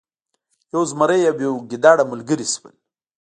یو 0.73 0.81
زمری 0.91 1.21
او 1.29 1.35
یو 1.45 1.53
ګیدړه 1.69 2.03
ملګري 2.11 2.47
شول. 2.53 2.75